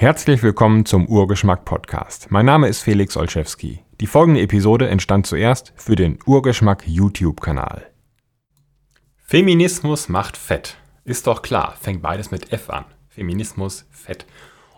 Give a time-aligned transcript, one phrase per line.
[0.00, 2.30] Herzlich willkommen zum Urgeschmack Podcast.
[2.30, 3.80] Mein Name ist Felix Olszewski.
[4.00, 7.84] Die folgende Episode entstand zuerst für den Urgeschmack YouTube-Kanal.
[9.16, 10.76] Feminismus macht fett.
[11.04, 12.84] Ist doch klar, fängt beides mit F an.
[13.08, 14.24] Feminismus, Fett.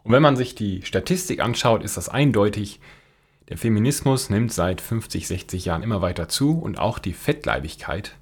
[0.05, 2.81] Und wenn man sich die Statistik anschaut, ist das eindeutig.
[3.51, 8.17] Der Feminismus nimmt seit 50, 60 Jahren immer weiter zu und auch die Fettleibigkeit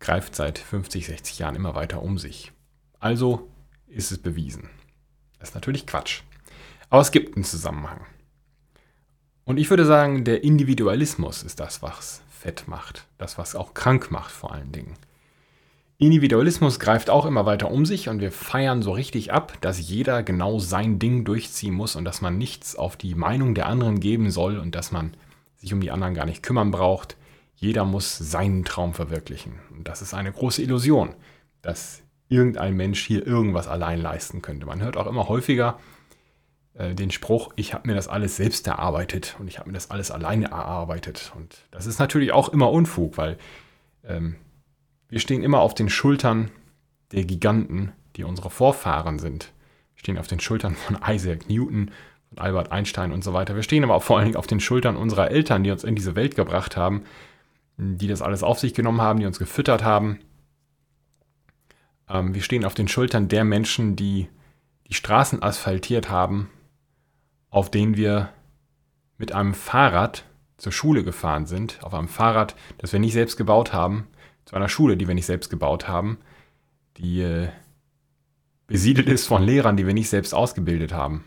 [0.00, 2.52] greift seit 50, 60 Jahren immer weiter um sich.
[2.98, 3.50] Also
[3.86, 4.70] ist es bewiesen.
[5.38, 6.22] Das ist natürlich Quatsch.
[6.90, 8.00] Aber es gibt einen Zusammenhang.
[9.44, 13.06] Und ich würde sagen, der Individualismus ist das, was fett macht.
[13.18, 14.94] Das, was auch krank macht vor allen Dingen.
[16.00, 20.22] Individualismus greift auch immer weiter um sich und wir feiern so richtig ab, dass jeder
[20.22, 24.30] genau sein Ding durchziehen muss und dass man nichts auf die Meinung der anderen geben
[24.30, 25.14] soll und dass man
[25.56, 27.16] sich um die anderen gar nicht kümmern braucht.
[27.56, 29.58] Jeder muss seinen Traum verwirklichen.
[29.76, 31.16] Und das ist eine große Illusion,
[31.62, 34.66] dass irgendein Mensch hier irgendwas allein leisten könnte.
[34.66, 35.78] Man hört auch immer häufiger
[36.74, 39.90] äh, den Spruch, ich habe mir das alles selbst erarbeitet und ich habe mir das
[39.90, 41.32] alles alleine erarbeitet.
[41.36, 43.36] Und das ist natürlich auch immer Unfug, weil
[44.04, 44.36] ähm,
[45.08, 46.50] wir stehen immer auf den Schultern
[47.12, 49.52] der Giganten, die unsere Vorfahren sind.
[49.94, 51.90] Wir stehen auf den Schultern von Isaac Newton,
[52.28, 53.56] von Albert Einstein und so weiter.
[53.56, 55.96] Wir stehen aber auch vor allen Dingen auf den Schultern unserer Eltern, die uns in
[55.96, 57.04] diese Welt gebracht haben,
[57.76, 60.18] die das alles auf sich genommen haben, die uns gefüttert haben.
[62.08, 64.28] Ähm, wir stehen auf den Schultern der Menschen, die
[64.88, 66.50] die Straßen asphaltiert haben,
[67.50, 68.30] auf denen wir
[69.18, 70.24] mit einem Fahrrad
[70.56, 74.06] zur Schule gefahren sind, auf einem Fahrrad, das wir nicht selbst gebaut haben,
[74.44, 76.18] zu einer Schule, die wir nicht selbst gebaut haben,
[76.96, 77.48] die äh,
[78.66, 81.24] besiedelt ist von Lehrern, die wir nicht selbst ausgebildet haben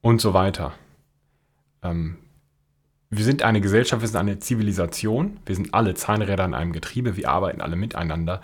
[0.00, 0.74] und so weiter.
[1.82, 2.16] Ähm,
[3.10, 7.16] wir sind eine Gesellschaft, wir sind eine Zivilisation, wir sind alle Zahnräder in einem Getriebe,
[7.16, 8.42] wir arbeiten alle miteinander.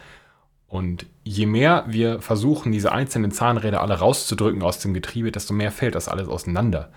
[0.74, 5.70] Und je mehr wir versuchen, diese einzelnen Zahnräder alle rauszudrücken aus dem Getriebe, desto mehr
[5.70, 6.90] fällt das alles auseinander.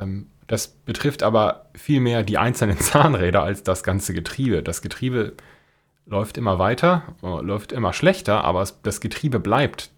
[0.00, 4.64] Ähm, das betrifft aber viel mehr die einzelnen Zahnräder als das ganze Getriebe.
[4.64, 5.34] Das Getriebe
[6.06, 9.92] läuft immer weiter, äh, läuft immer schlechter, aber das Getriebe bleibt.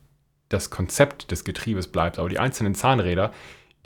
[0.51, 2.19] Das Konzept des Getriebes bleibt.
[2.19, 3.33] Aber die einzelnen Zahnräder,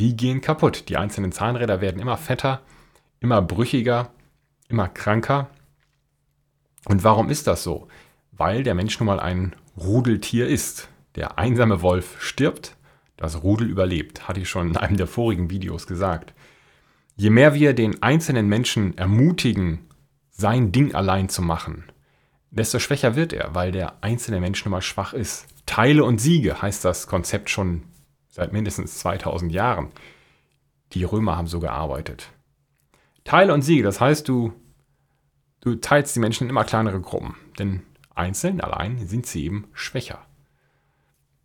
[0.00, 0.88] die gehen kaputt.
[0.88, 2.62] Die einzelnen Zahnräder werden immer fetter,
[3.20, 4.10] immer brüchiger,
[4.68, 5.46] immer kranker.
[6.86, 7.86] Und warum ist das so?
[8.40, 10.88] Weil der Mensch nun mal ein Rudeltier ist.
[11.14, 12.74] Der einsame Wolf stirbt,
[13.18, 16.32] das Rudel überlebt, hatte ich schon in einem der vorigen Videos gesagt.
[17.16, 19.80] Je mehr wir den einzelnen Menschen ermutigen,
[20.30, 21.84] sein Ding allein zu machen,
[22.50, 25.46] desto schwächer wird er, weil der einzelne Mensch nun mal schwach ist.
[25.66, 27.82] Teile und Siege heißt das Konzept schon
[28.30, 29.90] seit mindestens 2000 Jahren.
[30.94, 32.30] Die Römer haben so gearbeitet.
[33.24, 34.54] Teile und Siege, das heißt, du,
[35.60, 37.82] du teilst die Menschen in immer kleinere Gruppen, denn
[38.20, 40.24] einzeln, allein sind sie eben schwächer.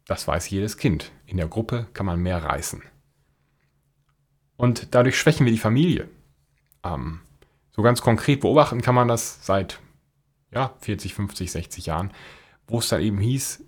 [0.06, 1.12] Das weiß jedes Kind.
[1.25, 2.84] In der Gruppe kann man mehr reißen.
[4.58, 6.08] Und dadurch schwächen wir die Familie.
[6.84, 7.22] Ähm,
[7.72, 9.80] so ganz konkret beobachten kann man das seit
[10.52, 12.12] ja, 40, 50, 60 Jahren,
[12.68, 13.64] wo es dann eben hieß,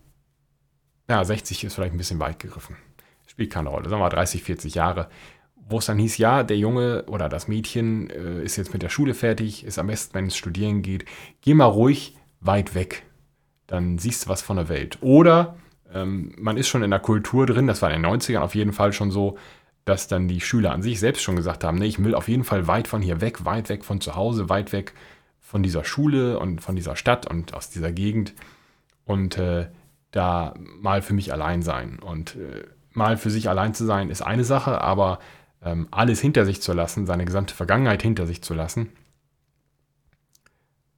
[1.09, 2.77] ja, 60 ist vielleicht ein bisschen weit gegriffen.
[3.25, 5.09] Spielt keine Rolle, sagen wir mal 30, 40 Jahre,
[5.55, 8.89] wo es dann hieß, ja, der Junge oder das Mädchen äh, ist jetzt mit der
[8.89, 11.05] Schule fertig, ist am besten, wenn es studieren geht,
[11.41, 13.03] geh mal ruhig weit weg,
[13.67, 14.97] dann siehst du was von der Welt.
[15.01, 15.57] Oder
[15.93, 18.73] ähm, man ist schon in der Kultur drin, das war in den 90ern auf jeden
[18.73, 19.37] Fall schon so,
[19.85, 22.43] dass dann die Schüler an sich selbst schon gesagt haben, nee, ich will auf jeden
[22.43, 24.93] Fall weit von hier weg, weit weg von zu Hause, weit weg
[25.39, 28.33] von dieser Schule und von dieser Stadt und aus dieser Gegend
[29.05, 29.67] und äh,
[30.11, 31.99] da mal für mich allein sein.
[31.99, 35.19] Und äh, mal für sich allein zu sein ist eine Sache, aber
[35.63, 38.89] ähm, alles hinter sich zu lassen, seine gesamte Vergangenheit hinter sich zu lassen,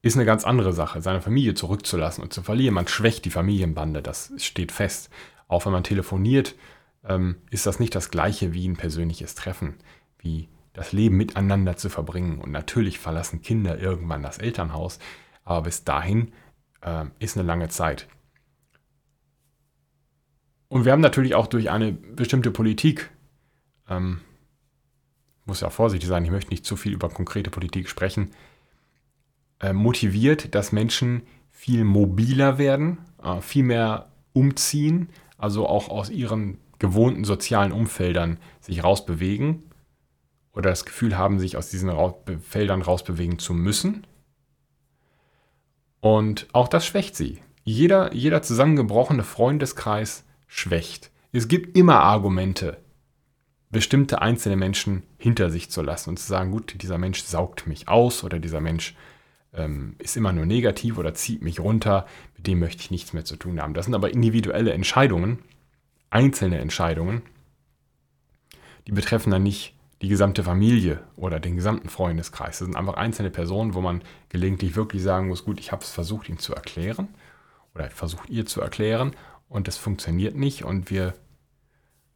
[0.01, 1.01] ist eine ganz andere Sache.
[1.01, 2.73] Seine Familie zurückzulassen und zu verlieren.
[2.73, 5.09] Man schwächt die Familienbande, das steht fest.
[5.47, 6.55] Auch wenn man telefoniert,
[7.03, 9.75] ähm, ist das nicht das gleiche wie ein persönliches Treffen,
[10.19, 12.39] wie das Leben miteinander zu verbringen.
[12.39, 14.99] Und natürlich verlassen Kinder irgendwann das Elternhaus,
[15.43, 16.31] aber bis dahin
[16.81, 18.07] äh, ist eine lange Zeit.
[20.69, 23.09] Und wir haben natürlich auch durch eine bestimmte Politik,
[23.89, 24.21] ähm,
[25.45, 28.29] muss ja vorsichtig sein, ich möchte nicht zu viel über konkrete Politik sprechen,
[29.73, 37.25] motiviert, dass Menschen viel mobiler werden, äh, viel mehr umziehen, also auch aus ihren gewohnten
[37.25, 39.63] sozialen Umfeldern sich rausbewegen
[40.53, 41.91] oder das Gefühl haben, sich aus diesen
[42.41, 44.07] Feldern rausbewegen zu müssen.
[45.99, 47.39] Und auch das schwächt sie.
[47.63, 51.11] Jeder, jeder zusammengebrochene Freundeskreis schwächt.
[51.31, 52.77] Es gibt immer Argumente,
[53.69, 57.87] bestimmte einzelne Menschen hinter sich zu lassen und zu sagen, gut, dieser Mensch saugt mich
[57.87, 58.95] aus oder dieser Mensch
[59.53, 62.05] ähm, ist immer nur negativ oder zieht mich runter,
[62.37, 63.73] mit dem möchte ich nichts mehr zu tun haben.
[63.73, 65.39] Das sind aber individuelle Entscheidungen,
[66.09, 67.21] einzelne Entscheidungen,
[68.87, 72.59] die betreffen dann nicht die gesamte Familie oder den gesamten Freundeskreis.
[72.59, 75.91] Das sind einfach einzelne Personen, wo man gelegentlich wirklich sagen muss, gut, ich habe es
[75.91, 77.09] versucht, ihm zu erklären
[77.75, 79.15] oder versucht ihr zu erklären
[79.49, 81.13] und es funktioniert nicht und wir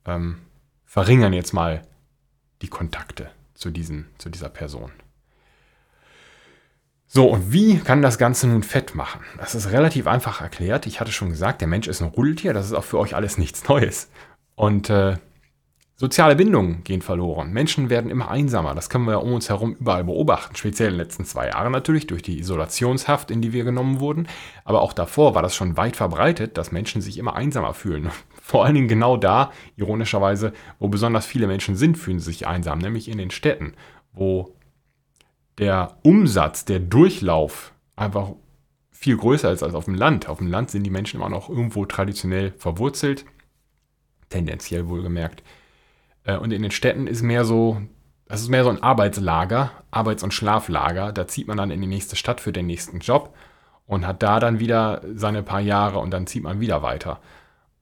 [0.06, 0.38] ähm,
[0.86, 1.82] verringern jetzt mal
[2.62, 4.92] die Kontakte zu, diesen, zu dieser Person.
[7.16, 9.22] So, und wie kann das Ganze nun fett machen?
[9.38, 10.88] Das ist relativ einfach erklärt.
[10.88, 13.38] Ich hatte schon gesagt, der Mensch ist ein Rudeltier, das ist auch für euch alles
[13.38, 14.10] nichts Neues.
[14.56, 15.18] Und äh,
[15.96, 17.54] soziale Bindungen gehen verloren.
[17.54, 18.74] Menschen werden immer einsamer.
[18.74, 20.56] Das können wir um uns herum überall beobachten.
[20.56, 24.28] Speziell in den letzten zwei Jahren natürlich durch die Isolationshaft, in die wir genommen wurden.
[24.66, 28.10] Aber auch davor war das schon weit verbreitet, dass Menschen sich immer einsamer fühlen.
[28.42, 32.80] Vor allen Dingen genau da, ironischerweise, wo besonders viele Menschen sind, fühlen sie sich einsam,
[32.80, 33.74] nämlich in den Städten,
[34.14, 34.56] wo
[35.58, 38.32] der Umsatz, der Durchlauf einfach
[38.92, 40.30] viel größer ist als auf dem Land.
[40.30, 43.26] Auf dem Land sind die Menschen immer noch irgendwo traditionell verwurzelt,
[44.30, 45.44] tendenziell wohlgemerkt.
[46.24, 47.82] Äh, und in den Städten ist mehr so,
[48.28, 51.12] das ist mehr so ein Arbeitslager, Arbeits- und Schlaflager.
[51.12, 53.36] Da zieht man dann in die nächste Stadt für den nächsten Job
[53.86, 57.20] und hat da dann wieder seine paar Jahre und dann zieht man wieder weiter.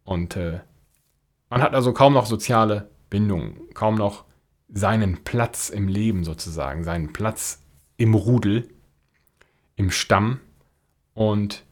[0.03, 0.59] Und äh,
[1.49, 4.25] man hat also kaum noch soziale Bindungen, kaum noch
[4.73, 7.63] seinen Platz im Leben sozusagen, seinen Platz
[7.97, 8.69] im Rudel,
[9.75, 10.39] im Stamm.
[11.13, 11.65] Und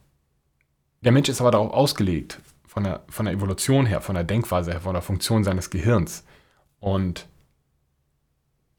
[1.01, 4.71] der Mensch ist aber darauf ausgelegt, von der, von der Evolution her, von der Denkweise
[4.71, 6.25] her, von der Funktion seines Gehirns.
[6.79, 7.27] Und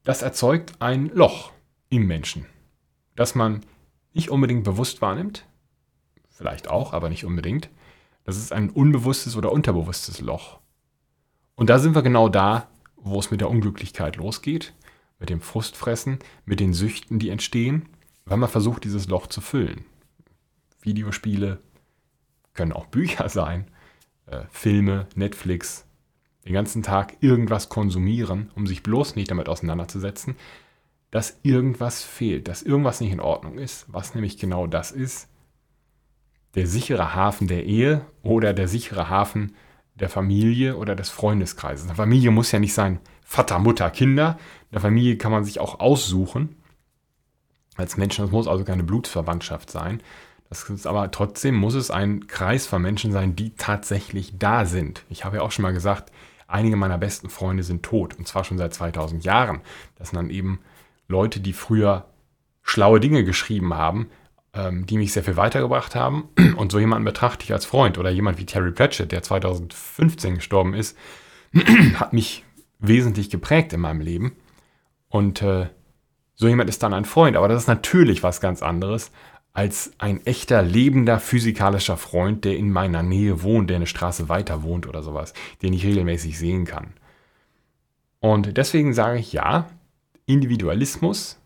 [0.03, 1.51] das erzeugt ein Loch
[1.89, 2.45] im Menschen,
[3.15, 3.61] das man
[4.13, 5.45] nicht unbedingt bewusst wahrnimmt,
[6.29, 7.69] vielleicht auch, aber nicht unbedingt.
[8.23, 10.59] Das ist ein unbewusstes oder unterbewusstes Loch.
[11.55, 12.67] Und da sind wir genau da,
[13.03, 14.73] wo es mit der Unglücklichkeit losgeht,
[15.19, 17.89] mit dem Frustfressen, mit den Süchten, die entstehen,
[18.25, 19.85] weil man versucht, dieses Loch zu füllen.
[20.81, 21.59] Videospiele
[22.53, 23.67] können auch Bücher sein,
[24.25, 25.85] äh, Filme, Netflix,
[26.45, 30.35] den ganzen Tag irgendwas konsumieren, um sich bloß nicht damit auseinanderzusetzen,
[31.11, 35.27] dass irgendwas fehlt, dass irgendwas nicht in Ordnung ist, was nämlich genau das ist.
[36.55, 39.70] Der sichere Hafen der Ehe oder der sichere Hafen der
[40.09, 41.85] Familie oder des Freundeskreises.
[41.87, 44.37] Eine Familie muss ja nicht sein Vater, Mutter, Kinder.
[44.69, 46.55] In der Familie kann man sich auch aussuchen.
[47.77, 50.01] Als Menschen, das muss also keine Blutsverwandtschaft sein.
[50.49, 55.05] Das ist aber trotzdem muss es ein Kreis von Menschen sein, die tatsächlich da sind.
[55.09, 56.11] Ich habe ja auch schon mal gesagt,
[56.45, 59.61] einige meiner besten Freunde sind tot und zwar schon seit 2000 Jahren.
[59.95, 60.59] Das sind dann eben
[61.07, 62.05] Leute, die früher
[62.63, 64.09] schlaue Dinge geschrieben haben,
[64.53, 66.29] ähm, die mich sehr viel weitergebracht haben.
[66.57, 67.97] Und so jemanden betrachte ich als Freund.
[67.97, 70.97] Oder jemand wie Terry Pratchett, der 2015 gestorben ist,
[71.95, 72.43] hat mich
[72.79, 74.35] wesentlich geprägt in meinem Leben.
[75.09, 75.67] Und äh,
[76.35, 77.37] so jemand ist dann ein Freund.
[77.37, 79.11] Aber das ist natürlich was ganz anderes
[79.53, 84.63] als ein echter, lebender, physikalischer Freund, der in meiner Nähe wohnt, der eine Straße weiter
[84.63, 86.93] wohnt oder sowas, den ich regelmäßig sehen kann.
[88.19, 89.69] Und deswegen sage ich ja,
[90.25, 91.37] Individualismus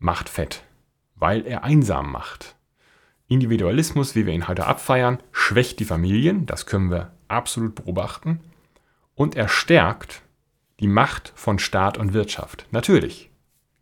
[0.00, 0.64] macht fett
[1.18, 2.56] weil er einsam macht.
[3.28, 8.40] Individualismus, wie wir ihn heute abfeiern, schwächt die Familien, das können wir absolut beobachten,
[9.14, 10.22] und er stärkt
[10.80, 12.66] die Macht von Staat und Wirtschaft.
[12.70, 13.30] Natürlich.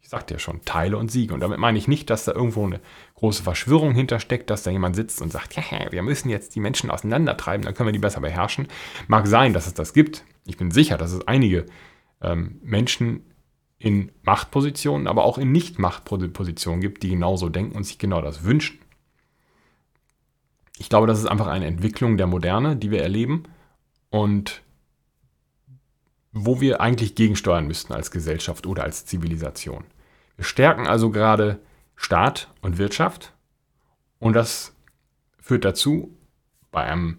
[0.01, 1.35] Ich sagte ja schon, Teile und Siege.
[1.35, 2.81] Und damit meine ich nicht, dass da irgendwo eine
[3.17, 6.91] große Verschwörung hintersteckt, dass da jemand sitzt und sagt, ja, wir müssen jetzt die Menschen
[6.91, 8.69] auseinandertreiben, dann können wir die besser beherrschen.
[9.09, 10.25] Mag sein, dass es das gibt.
[10.47, 11.67] Ich bin sicher, dass es einige
[12.23, 13.25] ähm, Menschen
[13.79, 18.79] in Machtpositionen, aber auch in Nicht-Machtpositionen gibt, die genauso denken und sich genau das wünschen.
[20.79, 23.45] Ich glaube, das ist einfach eine Entwicklung der Moderne, die wir erleben
[24.11, 24.63] und
[26.33, 29.85] wo wir eigentlich gegensteuern müssten als Gesellschaft oder als Zivilisation.
[30.37, 31.61] Wir stärken also gerade
[31.95, 33.33] Staat und Wirtschaft
[34.19, 34.75] und das
[35.41, 36.15] führt dazu,
[36.71, 37.19] bei einem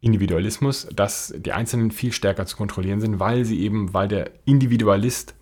[0.00, 5.34] Individualismus, dass die Einzelnen viel stärker zu kontrollieren sind, weil sie eben, weil der Individualist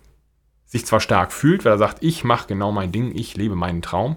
[0.69, 3.81] sich zwar stark fühlt, weil er sagt, ich mache genau mein Ding, ich lebe meinen
[3.81, 4.15] Traum,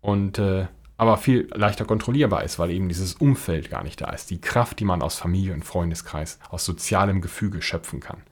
[0.00, 0.66] und äh,
[0.96, 4.80] aber viel leichter kontrollierbar ist, weil eben dieses Umfeld gar nicht da ist, die Kraft,
[4.80, 8.22] die man aus Familie und Freundeskreis, aus sozialem Gefüge schöpfen kann.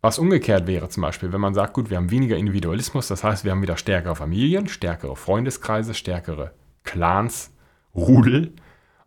[0.00, 3.44] Was umgekehrt wäre zum Beispiel, wenn man sagt, gut, wir haben weniger Individualismus, das heißt,
[3.44, 6.52] wir haben wieder stärkere Familien, stärkere Freundeskreise, stärkere
[6.84, 7.52] Clans,
[7.94, 8.52] Rudel.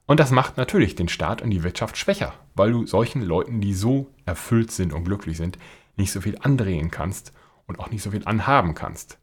[0.05, 3.73] Und das macht natürlich den Staat und die Wirtschaft schwächer, weil du solchen Leuten, die
[3.73, 5.57] so erfüllt sind und glücklich sind,
[6.00, 7.34] nicht so viel andrehen kannst
[7.68, 9.20] und auch nicht so viel anhaben kannst.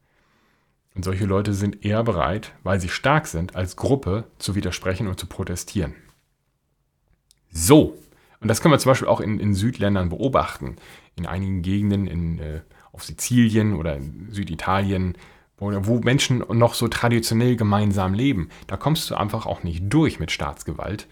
[0.95, 5.21] Und solche Leute sind eher bereit, weil sie stark sind, als Gruppe zu widersprechen und
[5.21, 5.95] zu protestieren.
[7.51, 7.99] So,
[8.41, 10.77] und das können wir zum Beispiel auch in, in Südländern beobachten.
[11.17, 12.61] In einigen Gegenden in, äh,
[12.93, 15.19] auf Sizilien oder in Süditalien,
[15.59, 18.49] wo, wo Menschen noch so traditionell gemeinsam leben.
[18.67, 21.09] Da kommst du einfach auch nicht durch mit Staatsgewalt.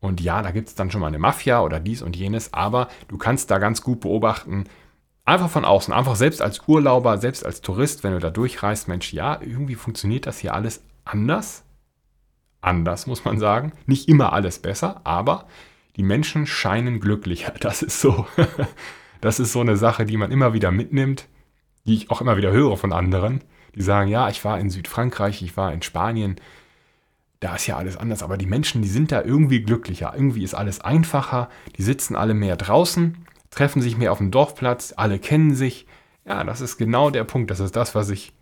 [0.00, 2.88] Und ja, da gibt es dann schon mal eine Mafia oder dies und jenes, aber
[3.08, 4.64] du kannst da ganz gut beobachten,
[5.26, 9.12] einfach von außen, einfach selbst als Urlauber, selbst als Tourist, wenn du da durchreist, Mensch,
[9.12, 11.64] ja, irgendwie funktioniert das hier alles anders.
[12.62, 13.72] Anders, muss man sagen.
[13.86, 15.46] Nicht immer alles besser, aber
[15.96, 17.52] die Menschen scheinen glücklicher.
[17.60, 18.26] Das ist so.
[19.22, 21.26] Das ist so eine Sache, die man immer wieder mitnimmt,
[21.86, 23.42] die ich auch immer wieder höre von anderen,
[23.74, 26.36] die sagen, ja, ich war in Südfrankreich, ich war in Spanien,
[27.40, 30.12] da ist ja alles anders, aber die Menschen, die sind da irgendwie glücklicher.
[30.14, 34.94] Irgendwie ist alles einfacher, die sitzen alle mehr draußen, treffen sich mehr auf dem Dorfplatz,
[34.96, 35.86] alle kennen sich.
[36.24, 37.50] Ja, das ist genau der Punkt.
[37.50, 38.32] Das ist das, was ich,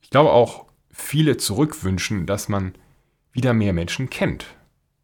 [0.00, 2.74] ich glaube auch viele zurückwünschen, dass man
[3.32, 4.46] wieder mehr Menschen kennt.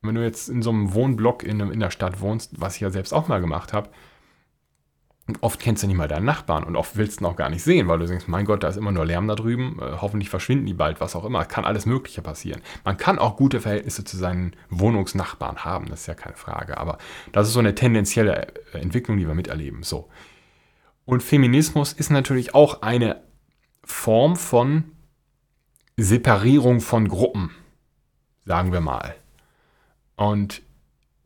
[0.03, 2.91] Wenn du jetzt in so einem Wohnblock in, in der Stadt wohnst, was ich ja
[2.91, 3.91] selbst auch mal gemacht habe,
[5.41, 7.63] oft kennst du nicht mal deinen Nachbarn und oft willst du ihn auch gar nicht
[7.63, 10.31] sehen, weil du denkst, mein Gott, da ist immer nur Lärm da drüben, äh, hoffentlich
[10.31, 11.45] verschwinden die bald, was auch immer.
[11.45, 12.63] Kann alles Mögliche passieren.
[12.85, 16.79] Man kann auch gute Verhältnisse zu seinen Wohnungsnachbarn haben, das ist ja keine Frage.
[16.79, 16.99] Aber
[17.33, 19.83] das ist so eine tendenzielle äh, Entwicklung, die wir miterleben.
[19.83, 20.09] So.
[21.05, 23.23] Und Feminismus ist natürlich auch eine
[23.85, 24.85] Form von
[25.97, 27.51] Separierung von Gruppen,
[28.45, 29.15] sagen wir mal.
[30.17, 30.63] Und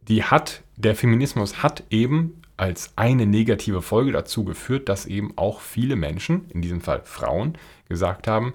[0.08, 5.60] die hat, der Feminismus hat eben als eine negative Folge dazu geführt, dass eben auch
[5.60, 8.54] viele Menschen, in diesem Fall Frauen, gesagt haben,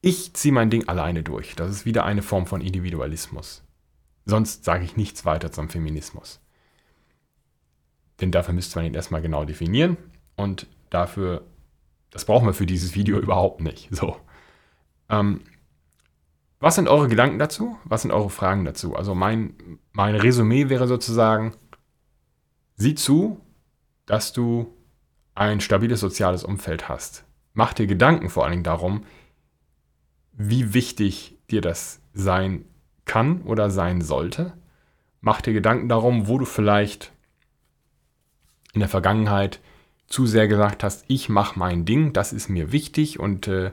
[0.00, 1.54] ich ziehe mein Ding alleine durch.
[1.54, 3.62] Das ist wieder eine Form von Individualismus.
[4.24, 6.40] Sonst sage ich nichts weiter zum Feminismus.
[8.22, 9.98] Denn dafür müsste man ihn erstmal genau definieren
[10.36, 11.44] und dafür,
[12.08, 13.88] das brauchen wir für dieses Video überhaupt nicht.
[13.90, 14.16] So.
[15.10, 15.42] Ähm,
[16.60, 17.76] was sind eure Gedanken dazu?
[17.84, 18.96] Was sind eure Fragen dazu?
[18.96, 21.52] Also mein, mein Resümee wäre sozusagen,
[22.78, 23.40] sieh zu,
[24.06, 24.74] dass du
[25.34, 27.24] ein stabiles soziales Umfeld hast.
[27.52, 29.04] Mach dir Gedanken vor allen Dingen darum,
[30.32, 32.64] wie wichtig dir das sein
[33.04, 34.52] kann oder sein sollte.
[35.20, 37.12] Mach dir Gedanken darum, wo du vielleicht
[38.72, 39.60] in der Vergangenheit
[40.06, 43.72] zu sehr gesagt hast, ich mache mein Ding, das ist mir wichtig und äh,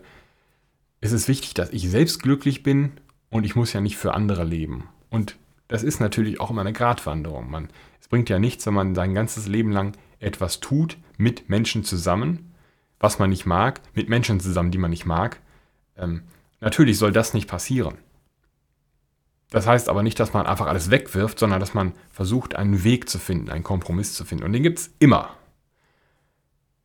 [1.00, 2.94] es ist wichtig, dass ich selbst glücklich bin
[3.30, 4.90] und ich muss ja nicht für andere leben.
[5.10, 7.50] Und das ist natürlich auch immer eine Gratwanderung.
[7.50, 7.70] Man,
[8.00, 12.54] es bringt ja nichts, wenn man sein ganzes Leben lang etwas tut mit Menschen zusammen,
[13.00, 15.40] was man nicht mag, mit Menschen zusammen, die man nicht mag.
[15.98, 16.24] Ähm,
[16.60, 17.98] natürlich soll das nicht passieren.
[19.50, 23.10] Das heißt aber nicht, dass man einfach alles wegwirft, sondern dass man versucht, einen Weg
[23.10, 24.44] zu finden, einen Kompromiss zu finden.
[24.44, 25.30] Und den gibt es immer.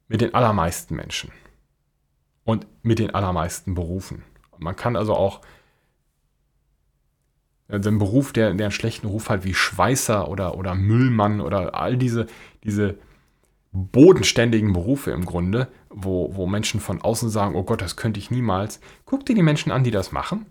[0.09, 1.31] Mit den allermeisten Menschen
[2.45, 4.25] und mit den allermeisten Berufen.
[4.59, 5.41] Man kann also auch
[7.71, 11.75] also einen Beruf, der, der einen schlechten Ruf hat, wie Schweißer oder, oder Müllmann oder
[11.75, 12.27] all diese,
[12.65, 12.97] diese
[13.73, 18.31] bodenständigen Berufe im Grunde, wo, wo Menschen von außen sagen, oh Gott, das könnte ich
[18.31, 18.81] niemals.
[19.05, 20.47] Guck dir die Menschen an, die das machen.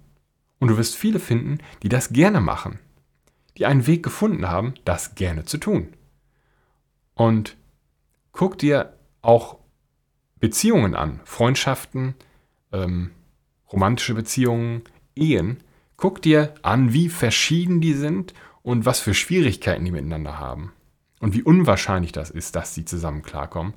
[0.59, 2.79] Und du wirst viele finden, die das gerne machen.
[3.57, 5.89] Die einen Weg gefunden haben, das gerne zu tun.
[7.13, 7.57] Und
[8.31, 9.57] guck dir auch
[10.39, 12.15] Beziehungen an, Freundschaften,
[12.71, 13.11] ähm,
[13.71, 14.83] romantische Beziehungen,
[15.15, 15.57] Ehen.
[15.99, 20.71] Guck dir an, wie verschieden die sind und was für Schwierigkeiten die miteinander haben.
[21.19, 23.73] Und wie unwahrscheinlich das ist, dass sie zusammen klarkommen.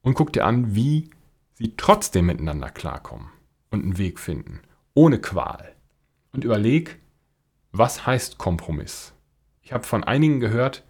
[0.00, 1.10] Und guck dir an, wie
[1.54, 3.30] sie trotzdem miteinander klarkommen
[3.72, 4.60] und einen Weg finden.
[4.94, 5.74] Ohne Qual.
[6.32, 7.00] Und überleg,
[7.72, 9.12] was heißt Kompromiss?
[9.60, 10.84] Ich habe von einigen gehört,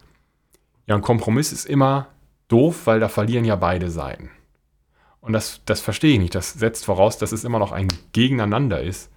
[0.87, 2.09] ja, ein Kompromiss ist immer
[2.49, 4.29] doof, weil da verlieren ja beide Seiten.
[5.23, 6.35] Und das, das verstehe ich nicht.
[6.35, 9.10] Das setzt voraus, dass es immer noch ein Gegeneinander ist.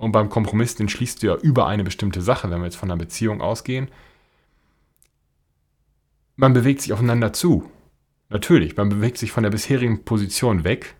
[0.00, 2.90] Und beim Kompromiss, den schließt du ja über eine bestimmte Sache, wenn wir jetzt von
[2.90, 3.88] einer Beziehung ausgehen.
[6.36, 7.70] Man bewegt sich aufeinander zu.
[8.30, 10.94] Natürlich, man bewegt sich von der bisherigen Position weg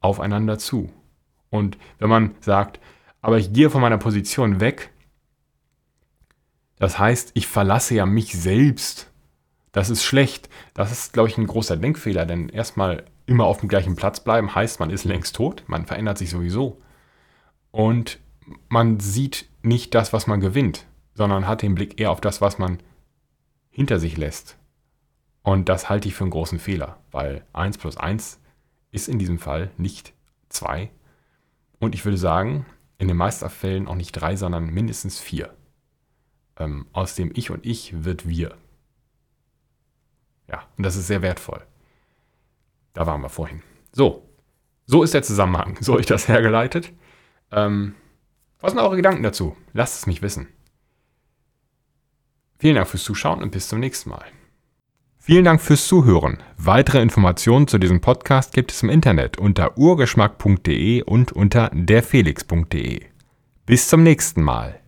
[0.00, 0.90] aufeinander zu.
[1.50, 2.78] Und wenn man sagt,
[3.20, 4.90] aber ich gehe von meiner Position weg,
[6.76, 9.08] das heißt, ich verlasse ja mich selbst
[9.72, 10.48] das ist schlecht.
[10.74, 14.54] Das ist, glaube ich, ein großer Denkfehler, denn erstmal immer auf dem gleichen Platz bleiben
[14.54, 16.80] heißt, man ist längst tot, man verändert sich sowieso.
[17.70, 18.18] Und
[18.68, 22.58] man sieht nicht das, was man gewinnt, sondern hat den Blick eher auf das, was
[22.58, 22.78] man
[23.70, 24.56] hinter sich lässt.
[25.42, 28.40] Und das halte ich für einen großen Fehler, weil 1 plus 1
[28.90, 30.12] ist in diesem Fall nicht
[30.48, 30.90] 2.
[31.78, 32.66] Und ich würde sagen,
[32.98, 35.54] in den meisten Fällen auch nicht 3, sondern mindestens 4.
[36.56, 38.56] Ähm, aus dem Ich und Ich wird Wir.
[40.48, 41.62] Ja, und das ist sehr wertvoll.
[42.94, 43.62] Da waren wir vorhin.
[43.92, 44.28] So,
[44.86, 45.78] so ist der Zusammenhang.
[45.80, 46.92] So habe ich das hergeleitet.
[47.52, 47.94] Ähm,
[48.60, 49.56] was sind eure Gedanken dazu?
[49.72, 50.48] Lasst es mich wissen.
[52.58, 54.24] Vielen Dank fürs Zuschauen und bis zum nächsten Mal.
[55.16, 56.38] Vielen Dank fürs Zuhören.
[56.56, 63.02] Weitere Informationen zu diesem Podcast gibt es im Internet unter urgeschmack.de und unter derfelix.de.
[63.66, 64.80] Bis zum nächsten Mal.